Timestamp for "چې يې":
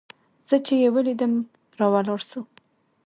0.65-0.89